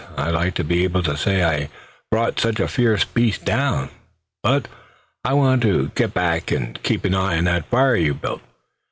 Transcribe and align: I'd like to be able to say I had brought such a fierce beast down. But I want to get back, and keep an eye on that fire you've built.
I'd 0.17 0.31
like 0.33 0.55
to 0.55 0.63
be 0.63 0.83
able 0.83 1.03
to 1.03 1.15
say 1.15 1.43
I 1.43 1.59
had 1.59 1.69
brought 2.09 2.39
such 2.39 2.59
a 2.59 2.67
fierce 2.67 3.03
beast 3.05 3.45
down. 3.45 3.89
But 4.41 4.67
I 5.23 5.33
want 5.35 5.61
to 5.61 5.91
get 5.93 6.11
back, 6.11 6.49
and 6.51 6.81
keep 6.81 7.05
an 7.05 7.13
eye 7.13 7.37
on 7.37 7.43
that 7.43 7.65
fire 7.69 7.95
you've 7.95 8.19
built. 8.19 8.41